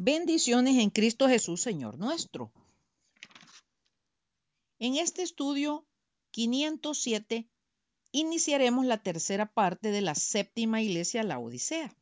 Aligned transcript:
Bendiciones 0.00 0.76
en 0.78 0.90
Cristo 0.90 1.26
Jesús, 1.26 1.60
Señor 1.60 1.98
nuestro. 1.98 2.52
En 4.78 4.94
este 4.94 5.22
estudio 5.22 5.88
507 6.30 7.48
iniciaremos 8.12 8.86
la 8.86 9.02
tercera 9.02 9.52
parte 9.52 9.90
de 9.90 10.00
la 10.00 10.14
séptima 10.14 10.80
iglesia, 10.80 11.24
la 11.24 11.40
Odisea. 11.40 11.92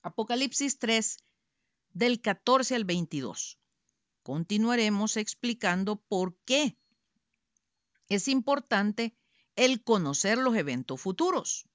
Apocalipsis 0.00 0.78
3, 0.78 1.18
del 1.90 2.22
14 2.22 2.74
al 2.74 2.86
22. 2.86 3.58
Continuaremos 4.22 5.18
explicando 5.18 5.96
por 5.96 6.38
qué 6.46 6.78
es 8.08 8.28
importante 8.28 9.14
el 9.56 9.84
conocer 9.84 10.38
los 10.38 10.56
eventos 10.56 11.02
futuros. 11.02 11.66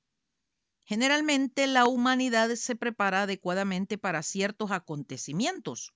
Generalmente 0.87 1.67
la 1.67 1.85
humanidad 1.85 2.55
se 2.55 2.77
prepara 2.77 3.23
adecuadamente 3.23 3.97
para 3.97 4.23
ciertos 4.23 4.71
acontecimientos. 4.71 5.93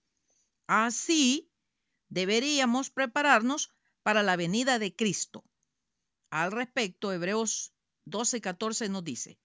Así, 0.67 1.49
deberíamos 2.09 2.89
prepararnos 2.89 3.71
para 4.03 4.21
la 4.21 4.35
venida 4.35 4.79
de 4.79 4.93
Cristo. 4.93 5.45
Al 6.29 6.51
respecto, 6.51 7.13
Hebreos 7.13 7.73
12:14 8.05 8.89
nos 8.89 9.05
dice, 9.05 9.39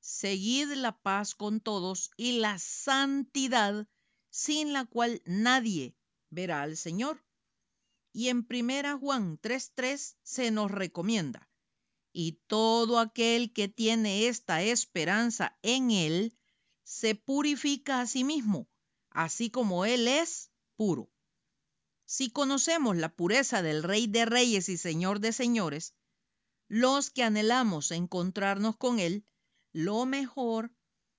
Seguid 0.00 0.72
la 0.74 0.98
paz 1.00 1.34
con 1.34 1.60
todos 1.60 2.10
y 2.18 2.38
la 2.38 2.58
santidad 2.58 3.88
sin 4.28 4.74
la 4.74 4.84
cual 4.84 5.22
nadie 5.24 5.96
verá 6.28 6.60
al 6.60 6.76
Señor. 6.76 7.24
Y 8.12 8.28
en 8.28 8.44
primera 8.44 8.98
Juan 8.98 9.38
3:3 9.38 10.18
se 10.22 10.50
nos 10.50 10.70
recomienda, 10.70 11.49
y 12.12 12.40
todo 12.46 12.98
aquel 12.98 13.52
que 13.52 13.68
tiene 13.68 14.26
esta 14.26 14.62
esperanza 14.62 15.56
en 15.62 15.90
Él 15.90 16.36
se 16.82 17.14
purifica 17.14 18.00
a 18.00 18.06
sí 18.06 18.24
mismo, 18.24 18.68
así 19.10 19.50
como 19.50 19.84
Él 19.84 20.08
es 20.08 20.50
puro. 20.76 21.10
Si 22.04 22.30
conocemos 22.30 22.96
la 22.96 23.14
pureza 23.14 23.62
del 23.62 23.84
Rey 23.84 24.08
de 24.08 24.24
Reyes 24.24 24.68
y 24.68 24.76
Señor 24.76 25.20
de 25.20 25.32
Señores, 25.32 25.94
los 26.66 27.10
que 27.10 27.22
anhelamos 27.22 27.92
encontrarnos 27.92 28.76
con 28.76 28.98
Él, 28.98 29.24
lo 29.72 30.04
mejor 30.06 30.72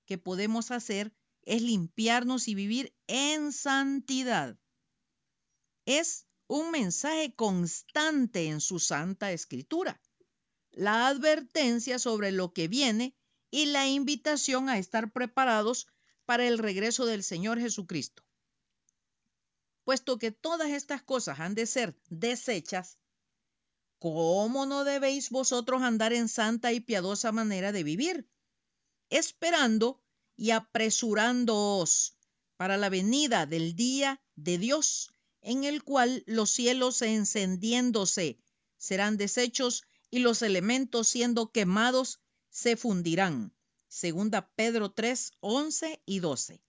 que 0.06 0.18
podemos 0.18 0.72
hacer 0.72 1.14
es 1.44 1.62
limpiarnos 1.62 2.50
y 2.50 2.56
vivir 2.56 2.94
en 3.08 3.54
santidad. 3.54 4.58
Es 5.86 6.28
un 6.48 6.72
mensaje 6.72 7.34
constante 7.34 8.48
en 8.48 8.60
su 8.60 8.80
Santa 8.80 9.32
Escritura 9.32 10.02
la 10.72 11.08
advertencia 11.08 12.00
sobre 12.00 12.32
lo 12.32 12.54
que 12.54 12.68
viene 12.68 13.16
y 13.50 13.66
la 13.66 13.88
invitación 13.88 14.70
a 14.70 14.78
estar 14.78 15.12
preparados 15.12 15.88
para 16.26 16.48
el 16.48 16.58
regreso 16.58 17.06
del 17.06 17.24
Señor 17.24 17.60
Jesucristo. 17.60 18.24
Puesto 19.84 20.18
que 20.18 20.32
todas 20.32 20.70
estas 20.70 21.02
cosas 21.02 21.40
han 21.40 21.56
de 21.56 21.66
ser 21.66 21.96
desechas, 22.10 22.98
¿cómo 24.00 24.66
no 24.66 24.84
debéis 24.84 25.30
vosotros 25.30 25.82
andar 25.82 26.14
en 26.14 26.30
santa 26.30 26.72
y 26.72 26.80
piadosa 26.80 27.32
manera 27.32 27.72
de 27.72 27.84
vivir, 27.84 28.30
esperando 29.10 30.02
y 30.38 30.52
apresurándoos 30.52 32.16
para 32.56 32.78
la 32.78 32.90
venida 32.90 33.46
del 33.46 33.76
día 33.76 34.22
de 34.36 34.58
Dios, 34.58 35.12
en 35.42 35.64
el 35.64 35.84
cual 35.84 36.24
los 36.26 36.52
cielos 36.52 37.02
encendiéndose 37.02 38.40
serán 38.78 39.18
deshechos 39.18 39.84
y 40.12 40.20
los 40.20 40.42
elementos 40.42 41.08
siendo 41.08 41.52
quemados 41.52 42.20
se 42.50 42.76
fundirán. 42.76 43.56
Segunda 43.88 44.50
Pedro 44.56 44.92
3, 44.92 45.32
11 45.40 46.02
y 46.06 46.20
12. 46.20 46.62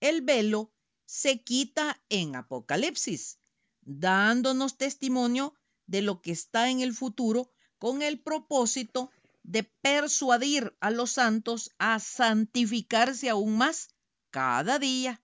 El 0.00 0.22
velo 0.22 0.72
se 1.04 1.42
quita 1.42 2.02
en 2.08 2.36
Apocalipsis, 2.36 3.38
dándonos 3.82 4.78
testimonio 4.78 5.54
de 5.86 6.02
lo 6.02 6.22
que 6.22 6.30
está 6.30 6.70
en 6.70 6.80
el 6.80 6.94
futuro 6.94 7.52
con 7.78 8.02
el 8.02 8.20
propósito 8.20 9.10
de 9.42 9.64
persuadir 9.64 10.76
a 10.80 10.90
los 10.90 11.12
santos 11.12 11.72
a 11.78 11.98
santificarse 11.98 13.28
aún 13.28 13.56
más 13.56 13.88
cada 14.30 14.78
día. 14.78 15.22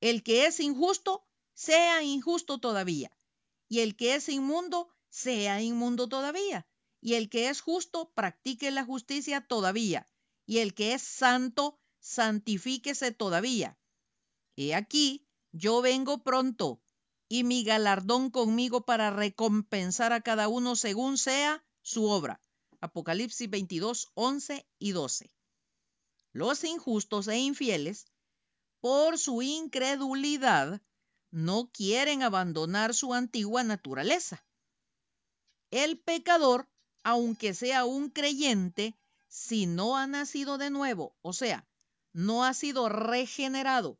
El 0.00 0.22
que 0.22 0.46
es 0.46 0.60
injusto, 0.60 1.26
sea 1.54 2.02
injusto 2.02 2.58
todavía, 2.58 3.16
y 3.68 3.80
el 3.80 3.96
que 3.96 4.14
es 4.14 4.28
inmundo, 4.28 4.95
sea 5.10 5.62
inmundo 5.62 6.08
todavía. 6.08 6.66
Y 7.00 7.14
el 7.14 7.28
que 7.28 7.48
es 7.48 7.60
justo, 7.60 8.10
practique 8.14 8.70
la 8.70 8.84
justicia 8.84 9.40
todavía. 9.40 10.08
Y 10.46 10.58
el 10.58 10.74
que 10.74 10.94
es 10.94 11.02
santo, 11.02 11.78
santifíquese 12.00 13.12
todavía. 13.12 13.78
He 14.56 14.74
aquí, 14.74 15.26
yo 15.52 15.82
vengo 15.82 16.22
pronto, 16.22 16.80
y 17.28 17.44
mi 17.44 17.64
galardón 17.64 18.30
conmigo 18.30 18.84
para 18.84 19.10
recompensar 19.10 20.12
a 20.12 20.20
cada 20.20 20.48
uno 20.48 20.76
según 20.76 21.18
sea 21.18 21.64
su 21.82 22.06
obra. 22.06 22.40
Apocalipsis 22.80 23.50
22, 23.50 24.08
11 24.14 24.66
y 24.78 24.92
12. 24.92 25.30
Los 26.32 26.64
injustos 26.64 27.28
e 27.28 27.38
infieles, 27.38 28.06
por 28.80 29.18
su 29.18 29.42
incredulidad, 29.42 30.80
no 31.30 31.70
quieren 31.72 32.22
abandonar 32.22 32.94
su 32.94 33.14
antigua 33.14 33.64
naturaleza 33.64 34.45
el 35.70 35.98
pecador, 35.98 36.68
aunque 37.02 37.54
sea 37.54 37.84
un 37.84 38.10
creyente, 38.10 38.96
si 39.28 39.66
no 39.66 39.96
ha 39.96 40.06
nacido 40.06 40.58
de 40.58 40.70
nuevo, 40.70 41.16
o 41.22 41.32
sea, 41.32 41.66
no 42.12 42.44
ha 42.44 42.54
sido 42.54 42.88
regenerado, 42.88 43.98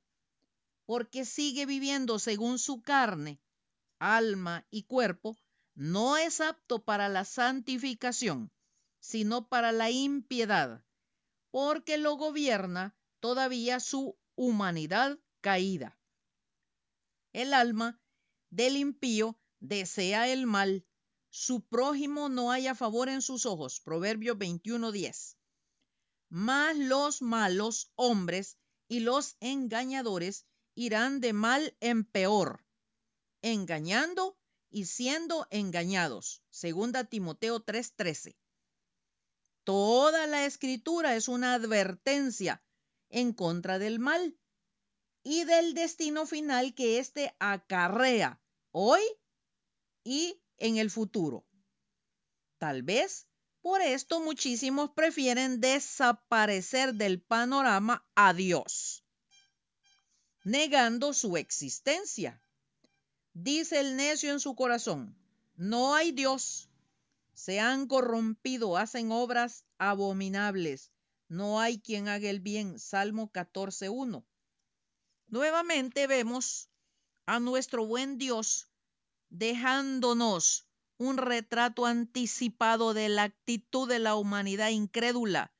porque 0.86 1.24
sigue 1.24 1.66
viviendo 1.66 2.18
según 2.18 2.58
su 2.58 2.80
carne, 2.80 3.40
alma 3.98 4.66
y 4.70 4.84
cuerpo, 4.84 5.36
no 5.74 6.16
es 6.16 6.40
apto 6.40 6.84
para 6.84 7.08
la 7.08 7.24
santificación, 7.24 8.50
sino 8.98 9.48
para 9.48 9.72
la 9.72 9.90
impiedad, 9.90 10.84
porque 11.50 11.98
lo 11.98 12.16
gobierna 12.16 12.96
todavía 13.20 13.80
su 13.80 14.18
humanidad 14.34 15.18
caída. 15.40 15.98
El 17.32 17.52
alma 17.52 18.00
del 18.50 18.76
impío 18.76 19.38
desea 19.60 20.28
el 20.28 20.46
mal 20.46 20.86
su 21.36 21.60
prójimo 21.60 22.30
no 22.30 22.50
haya 22.50 22.74
favor 22.74 23.10
en 23.10 23.20
sus 23.20 23.44
ojos. 23.44 23.80
Proverbio 23.80 24.36
21:10. 24.36 25.36
Mas 26.30 26.78
los 26.78 27.20
malos 27.20 27.92
hombres 27.94 28.56
y 28.88 29.00
los 29.00 29.36
engañadores 29.40 30.46
irán 30.74 31.20
de 31.20 31.34
mal 31.34 31.76
en 31.80 32.04
peor, 32.06 32.64
engañando 33.42 34.38
y 34.70 34.86
siendo 34.86 35.46
engañados. 35.50 36.42
Segunda 36.48 37.04
Timoteo 37.04 37.60
3:13. 37.60 38.38
Toda 39.62 40.26
la 40.26 40.46
escritura 40.46 41.16
es 41.16 41.28
una 41.28 41.52
advertencia 41.52 42.64
en 43.10 43.34
contra 43.34 43.78
del 43.78 43.98
mal 43.98 44.38
y 45.22 45.44
del 45.44 45.74
destino 45.74 46.24
final 46.24 46.74
que 46.74 46.98
éste 46.98 47.36
acarrea 47.40 48.40
hoy 48.70 49.02
y 50.02 50.40
en 50.58 50.76
el 50.76 50.90
futuro. 50.90 51.44
Tal 52.58 52.82
vez 52.82 53.26
por 53.60 53.80
esto 53.80 54.20
muchísimos 54.20 54.90
prefieren 54.90 55.60
desaparecer 55.60 56.94
del 56.94 57.20
panorama 57.20 58.06
a 58.14 58.32
Dios, 58.32 59.04
negando 60.44 61.12
su 61.12 61.36
existencia. 61.36 62.40
Dice 63.32 63.80
el 63.80 63.96
necio 63.96 64.30
en 64.32 64.40
su 64.40 64.54
corazón, 64.54 65.16
no 65.56 65.94
hay 65.94 66.12
Dios. 66.12 66.68
Se 67.34 67.60
han 67.60 67.86
corrompido, 67.86 68.76
hacen 68.76 69.10
obras 69.10 69.64
abominables. 69.78 70.92
No 71.28 71.60
hay 71.60 71.80
quien 71.80 72.08
haga 72.08 72.30
el 72.30 72.40
bien. 72.40 72.78
Salmo 72.78 73.32
14.1. 73.32 74.24
Nuevamente 75.28 76.06
vemos 76.06 76.70
a 77.26 77.40
nuestro 77.40 77.84
buen 77.84 78.16
Dios 78.16 78.68
dejándonos 79.38 80.66
un 80.98 81.18
retrato 81.18 81.86
anticipado 81.86 82.94
de 82.94 83.08
la 83.08 83.24
actitud 83.24 83.88
de 83.88 83.98
la 83.98 84.14
humanidad 84.14 84.70
incrédula 84.70 85.52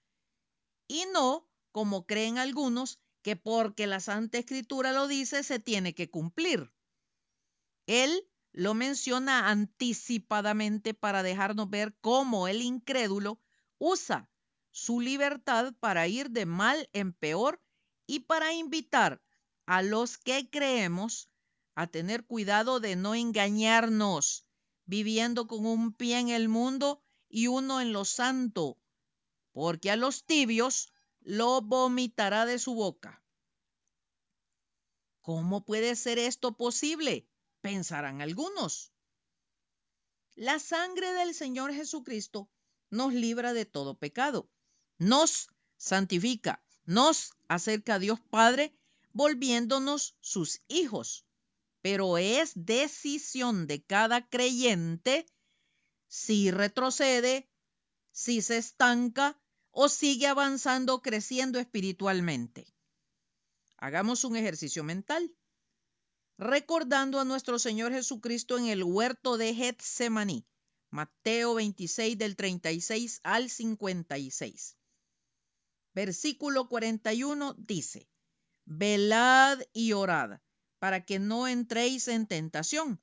y 0.88 1.05
no, 1.12 1.49
como 1.73 2.06
creen 2.06 2.38
algunos, 2.38 3.00
que 3.23 3.37
porque 3.37 3.87
la 3.87 4.00
Santa 4.00 4.38
Escritura 4.38 4.93
lo 4.93 5.08
dice, 5.08 5.43
se 5.43 5.58
tiene 5.58 5.94
que 5.94 6.11
cumplir. 6.11 6.73
Él 7.87 8.28
lo 8.52 8.73
menciona 8.75 9.50
anticipadamente 9.50 10.94
para 10.94 11.22
dejarnos 11.22 11.69
ver 11.69 11.96
cómo 12.00 12.49
el 12.49 12.62
incrédulo 12.62 13.40
usa 13.79 14.31
su 14.70 15.00
libertad 15.00 15.75
para 15.81 16.06
ir 16.06 16.31
de 16.31 16.46
mal 16.46 16.88
en 16.93 17.12
peor 17.12 17.61
y 18.06 18.20
para 18.20 18.52
invitar 18.52 19.22
a 19.67 19.82
los 19.82 20.17
que 20.19 20.49
creemos 20.49 21.29
a 21.76 21.87
tener 21.87 22.25
cuidado 22.25 22.81
de 22.81 22.96
no 22.96 23.14
engañarnos, 23.14 24.46
viviendo 24.87 25.46
con 25.46 25.67
un 25.67 25.93
pie 25.93 26.19
en 26.19 26.31
el 26.31 26.49
mundo 26.49 27.02
y 27.28 27.49
uno 27.49 27.82
en 27.82 27.93
lo 27.93 28.06
santo, 28.06 28.78
porque 29.52 29.90
a 29.90 29.96
los 29.96 30.25
tibios 30.25 30.90
lo 31.20 31.61
vomitará 31.61 32.46
de 32.46 32.58
su 32.58 32.75
boca. 32.75 33.23
¿Cómo 35.20 35.64
puede 35.64 35.96
ser 35.96 36.19
esto 36.19 36.56
posible? 36.56 37.28
Pensarán 37.61 38.22
algunos. 38.22 38.93
La 40.34 40.58
sangre 40.58 41.12
del 41.12 41.34
Señor 41.34 41.75
Jesucristo 41.75 42.49
nos 42.88 43.12
libra 43.12 43.52
de 43.52 43.67
todo 43.67 43.99
pecado, 43.99 44.49
nos 44.96 45.50
santifica, 45.76 46.64
nos 46.84 47.34
acerca 47.49 47.94
a 47.94 47.99
Dios 47.99 48.20
Padre, 48.20 48.75
volviéndonos 49.12 50.17
sus 50.20 50.62
hijos. 50.69 51.26
Pero 51.87 52.19
es 52.19 52.50
decisión 52.56 53.69
de 53.69 53.81
cada 53.81 54.29
creyente 54.29 55.25
si 56.09 56.50
retrocede, 56.50 57.49
si 58.11 58.43
se 58.43 58.56
estanca 58.56 59.41
o 59.71 59.88
sigue 59.88 60.27
avanzando, 60.27 61.00
creciendo 61.00 61.61
espiritualmente. 61.61 62.67
Hagamos 63.77 64.25
un 64.25 64.35
ejercicio 64.35 64.83
mental, 64.83 65.33
recordando 66.38 67.21
a 67.21 67.25
nuestro 67.25 67.56
Señor 67.61 67.93
Jesucristo 67.93 68.59
en 68.59 68.67
el 68.67 68.82
huerto 68.82 69.37
de 69.37 69.55
Getsemaní, 69.55 70.44
Mateo 70.91 71.55
26 71.55 72.19
del 72.19 72.35
36 72.35 73.21
al 73.23 73.49
56. 73.49 74.77
Versículo 75.94 76.69
41 76.69 77.55
dice, 77.56 78.09
velad 78.65 79.61
y 79.73 79.93
orad 79.93 80.41
para 80.87 81.05
que 81.05 81.19
no 81.19 81.49
entréis 81.49 82.06
en 82.06 82.29
tentación. 82.29 83.03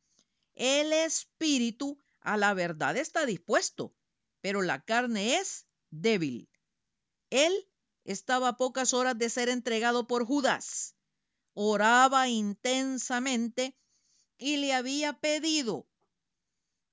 El 0.56 0.94
espíritu 0.94 2.00
a 2.22 2.38
la 2.38 2.54
verdad 2.54 2.96
está 2.96 3.26
dispuesto, 3.26 3.94
pero 4.40 4.62
la 4.62 4.86
carne 4.86 5.36
es 5.36 5.68
débil. 5.90 6.50
Él 7.30 7.52
estaba 8.06 8.48
a 8.48 8.56
pocas 8.56 8.94
horas 8.94 9.18
de 9.18 9.30
ser 9.30 9.50
entregado 9.50 10.08
por 10.08 10.26
Judas. 10.26 10.96
Oraba 11.56 12.30
intensamente 12.30 13.78
y 14.38 14.56
le 14.56 14.74
había 14.74 15.20
pedido 15.20 15.86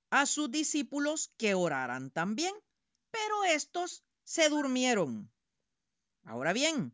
a 0.09 0.25
sus 0.25 0.51
discípulos 0.51 1.31
que 1.37 1.53
oraran 1.53 2.11
también, 2.11 2.53
pero 3.11 3.45
estos 3.45 4.03
se 4.25 4.49
durmieron. 4.49 5.31
Ahora 6.25 6.51
bien, 6.51 6.93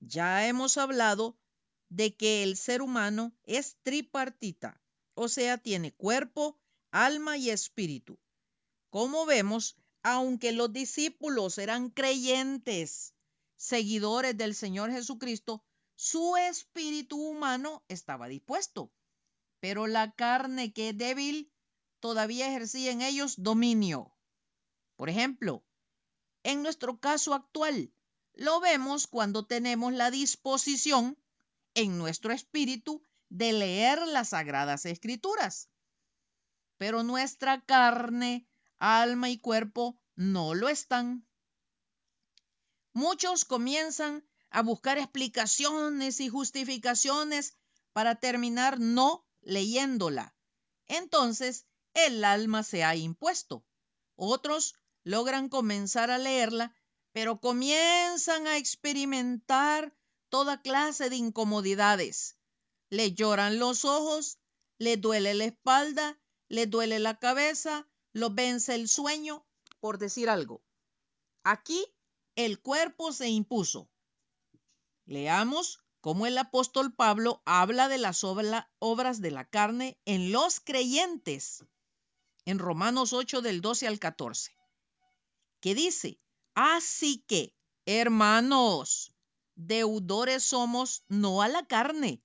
ya 0.00 0.46
hemos 0.46 0.76
hablado 0.76 1.38
de 1.92 2.16
que 2.16 2.42
el 2.42 2.56
ser 2.56 2.80
humano 2.80 3.34
es 3.44 3.76
tripartita, 3.82 4.80
o 5.12 5.28
sea, 5.28 5.58
tiene 5.58 5.92
cuerpo, 5.92 6.58
alma 6.90 7.36
y 7.36 7.50
espíritu. 7.50 8.18
Como 8.88 9.26
vemos, 9.26 9.76
aunque 10.02 10.52
los 10.52 10.72
discípulos 10.72 11.58
eran 11.58 11.90
creyentes, 11.90 13.12
seguidores 13.56 14.38
del 14.38 14.54
Señor 14.54 14.90
Jesucristo, 14.90 15.62
su 15.94 16.36
espíritu 16.36 17.18
humano 17.18 17.84
estaba 17.88 18.26
dispuesto, 18.26 18.90
pero 19.60 19.86
la 19.86 20.12
carne 20.12 20.72
que 20.72 20.88
es 20.88 20.96
débil 20.96 21.52
todavía 22.00 22.48
ejercía 22.48 22.90
en 22.90 23.02
ellos 23.02 23.34
dominio. 23.36 24.16
Por 24.96 25.10
ejemplo, 25.10 25.62
en 26.42 26.62
nuestro 26.62 26.98
caso 27.00 27.34
actual, 27.34 27.92
lo 28.32 28.60
vemos 28.60 29.06
cuando 29.06 29.44
tenemos 29.44 29.92
la 29.92 30.10
disposición 30.10 31.18
en 31.74 31.98
nuestro 31.98 32.32
espíritu 32.32 33.02
de 33.28 33.52
leer 33.52 34.06
las 34.08 34.30
sagradas 34.30 34.84
escrituras. 34.86 35.68
Pero 36.76 37.02
nuestra 37.02 37.64
carne, 37.64 38.46
alma 38.78 39.30
y 39.30 39.38
cuerpo 39.38 39.98
no 40.14 40.54
lo 40.54 40.68
están. 40.68 41.26
Muchos 42.92 43.44
comienzan 43.44 44.24
a 44.50 44.62
buscar 44.62 44.98
explicaciones 44.98 46.20
y 46.20 46.28
justificaciones 46.28 47.56
para 47.92 48.16
terminar 48.16 48.80
no 48.80 49.26
leyéndola. 49.40 50.34
Entonces, 50.86 51.66
el 51.94 52.24
alma 52.24 52.62
se 52.62 52.84
ha 52.84 52.94
impuesto. 52.96 53.64
Otros 54.14 54.74
logran 55.04 55.48
comenzar 55.48 56.10
a 56.10 56.18
leerla, 56.18 56.74
pero 57.12 57.40
comienzan 57.40 58.46
a 58.46 58.58
experimentar 58.58 59.94
toda 60.32 60.62
clase 60.62 61.10
de 61.10 61.16
incomodidades. 61.16 62.38
Le 62.88 63.12
lloran 63.12 63.58
los 63.58 63.84
ojos, 63.84 64.38
le 64.78 64.96
duele 64.96 65.34
la 65.34 65.44
espalda, 65.44 66.18
le 66.48 66.66
duele 66.66 67.00
la 67.00 67.18
cabeza, 67.18 67.86
lo 68.14 68.30
vence 68.30 68.74
el 68.74 68.88
sueño, 68.88 69.46
por 69.78 69.98
decir 69.98 70.30
algo. 70.30 70.64
Aquí 71.44 71.84
el 72.34 72.62
cuerpo 72.62 73.12
se 73.12 73.28
impuso. 73.28 73.90
Leamos 75.04 75.84
cómo 76.00 76.26
el 76.26 76.38
apóstol 76.38 76.94
Pablo 76.94 77.42
habla 77.44 77.88
de 77.88 77.98
las 77.98 78.24
obras 78.24 79.20
de 79.20 79.30
la 79.30 79.44
carne 79.44 80.00
en 80.06 80.32
los 80.32 80.60
creyentes 80.60 81.66
en 82.46 82.58
Romanos 82.58 83.12
8 83.12 83.42
del 83.42 83.60
12 83.60 83.86
al 83.86 83.98
14, 83.98 84.56
que 85.60 85.74
dice, 85.74 86.18
así 86.54 87.22
que, 87.28 87.54
hermanos, 87.84 89.11
deudores 89.54 90.42
somos 90.42 91.04
no 91.08 91.42
a 91.42 91.48
la 91.48 91.66
carne, 91.66 92.22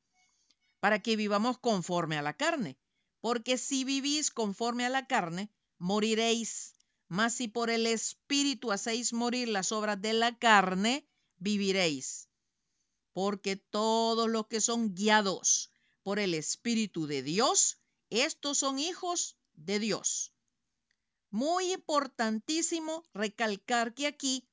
para 0.80 1.02
que 1.02 1.16
vivamos 1.16 1.58
conforme 1.58 2.18
a 2.18 2.22
la 2.22 2.34
carne, 2.34 2.78
porque 3.22 3.58
si 3.58 3.84
vivís 3.84 4.32
conforme 4.32 4.86
a 4.86 4.90
la 4.90 5.08
carne, 5.08 5.52
moriréis. 5.78 6.74
Mas 7.10 7.36
si 7.36 7.48
por 7.48 7.70
el 7.70 7.88
Espíritu 7.88 8.72
hacéis 8.72 9.14
morir 9.14 9.48
las 9.48 9.72
obras 9.72 10.02
de 10.02 10.14
la 10.14 10.38
carne, 10.38 11.08
viviréis. 11.38 12.30
Porque 13.14 13.56
todos 13.56 14.30
los 14.30 14.48
que 14.48 14.62
son 14.62 14.94
guiados 14.94 15.72
por 16.04 16.20
el 16.20 16.34
Espíritu 16.34 17.08
de 17.08 17.24
Dios, 17.24 17.80
estos 18.10 18.58
son 18.58 18.80
hijos 18.80 19.38
de 19.54 19.80
Dios. 19.80 20.34
Muy 21.30 21.74
importantísimo 21.74 23.04
recalcar 23.14 23.94
que 23.94 24.08
aquí 24.08 24.48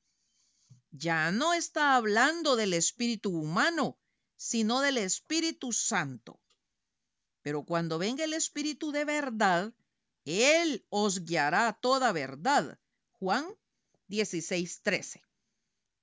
ya 0.96 1.32
no 1.32 1.55
está 1.55 1.96
hablando 1.96 2.55
del 2.55 2.73
Espíritu 2.73 3.37
humano, 3.37 3.99
sino 4.37 4.81
del 4.81 4.99
Espíritu 4.99 5.73
Santo. 5.73 6.41
Pero 7.43 7.64
cuando 7.64 7.99
venga 7.99 8.23
el 8.23 8.32
Espíritu 8.32 8.93
de 8.93 9.05
verdad, 9.05 9.73
él 10.25 10.87
os 10.91 11.25
guiará 11.25 11.67
a 11.67 11.73
toda 11.73 12.12
verdad. 12.12 12.79
Juan 13.11 13.44
16, 14.06 14.82
13. 14.82 15.23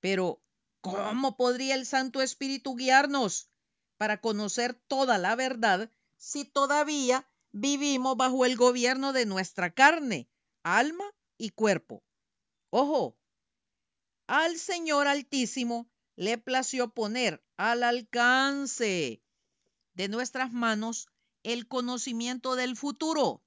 Pero, 0.00 0.42
¿cómo 0.82 1.38
podría 1.38 1.74
el 1.74 1.86
Santo 1.86 2.20
Espíritu 2.20 2.76
guiarnos 2.76 3.48
para 3.96 4.20
conocer 4.20 4.74
toda 4.74 5.16
la 5.16 5.36
verdad 5.36 5.90
si 6.18 6.44
todavía 6.44 7.26
vivimos 7.52 8.18
bajo 8.18 8.44
el 8.44 8.56
gobierno 8.56 9.14
de 9.14 9.24
nuestra 9.24 9.72
carne, 9.72 10.28
alma 10.62 11.10
y 11.38 11.50
cuerpo? 11.50 12.04
Ojo, 12.68 13.16
al 14.26 14.58
Señor 14.58 15.08
Altísimo 15.08 15.90
le 16.16 16.38
plació 16.38 16.92
poner 16.92 17.44
al 17.56 17.82
alcance 17.82 19.22
de 19.94 20.08
nuestras 20.08 20.52
manos 20.52 21.08
el 21.42 21.66
conocimiento 21.66 22.54
del 22.54 22.76
futuro. 22.76 23.42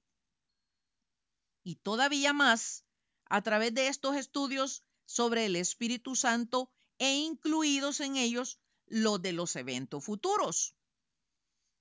Y 1.62 1.76
todavía 1.76 2.32
más 2.32 2.84
a 3.24 3.42
través 3.42 3.74
de 3.74 3.88
estos 3.88 4.16
estudios 4.16 4.84
sobre 5.04 5.46
el 5.46 5.56
Espíritu 5.56 6.14
Santo 6.14 6.70
e 6.98 7.16
incluidos 7.16 8.00
en 8.00 8.16
ellos 8.16 8.58
los 8.86 9.20
de 9.20 9.32
los 9.32 9.56
eventos 9.56 10.04
futuros, 10.04 10.76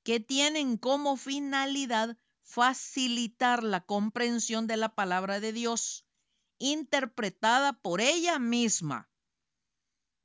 que 0.04 0.20
tienen 0.20 0.78
como 0.78 1.18
finalidad 1.18 2.18
facilitar 2.44 3.64
la 3.64 3.86
comprensión 3.86 4.68
de 4.68 4.78
la 4.78 4.96
palabra 4.96 5.40
de 5.40 5.52
Dios, 5.54 6.05
interpretada 6.60 7.74
por 7.74 8.02
ella 8.02 8.40
misma. 8.40 9.10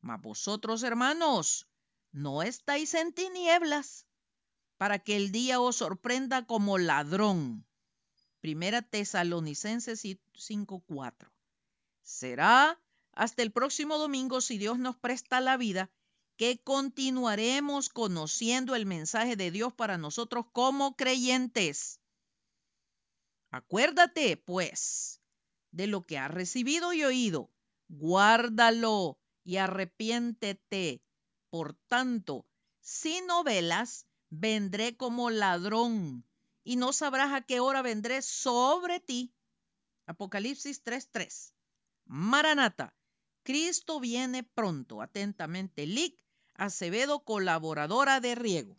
Mas 0.01 0.21
vosotros, 0.21 0.83
hermanos, 0.83 1.69
no 2.13 2.43
estáis 2.43 2.95
en 2.95 3.13
tinieblas 3.13 4.07
para 4.77 4.99
que 4.99 5.17
el 5.17 5.31
día 5.33 5.61
os 5.61 5.77
sorprenda 5.77 6.47
como 6.47 6.79
ladrón 6.79 7.67
Primera 8.41 8.81
Tesalonicenses 8.81 10.03
5:4. 10.03 11.31
Será 12.03 12.81
hasta 13.13 13.43
el 13.43 13.53
próximo 13.53 13.99
domingo, 13.99 14.41
si 14.41 14.57
Dios 14.57 14.79
nos 14.79 14.97
presta 14.97 15.41
la 15.41 15.59
vida, 15.59 15.91
que 16.37 16.63
continuaremos 16.63 17.91
conociendo 17.91 18.75
el 18.75 18.87
mensaje 18.87 19.37
de 19.37 19.51
Dios 19.51 19.75
para 19.75 19.99
nosotros 19.99 20.47
como 20.53 20.97
creyentes. 20.97 22.01
Acuérdate, 23.51 24.39
pues, 24.39 25.20
de 25.71 25.87
lo 25.87 26.07
que 26.07 26.19
has 26.19 26.31
recibido 26.31 26.93
y 26.93 27.05
oído. 27.05 27.51
Guárdalo 27.89 29.19
y 29.45 29.57
arrepiéntete. 29.57 31.03
Por 31.51 31.75
tanto, 31.89 32.47
si 32.81 33.21
no 33.23 33.45
velas, 33.45 34.07
vendré 34.29 34.97
como 34.97 35.31
ladrón 35.31 36.25
y 36.63 36.77
no 36.77 36.93
sabrás 36.93 37.33
a 37.33 37.41
qué 37.41 37.61
hora 37.61 37.83
vendré 37.83 38.23
sobre 38.23 39.01
ti. 39.01 39.35
Apocalipsis 40.07 40.83
3:3. 40.83 41.55
Maranata, 42.05 42.95
Cristo 43.43 44.01
viene 44.01 44.43
pronto. 44.43 45.03
Atentamente, 45.03 45.87
Lic 45.87 46.21
Acevedo, 46.55 47.25
colaboradora 47.25 48.21
de 48.21 48.35
Riego. 48.35 48.77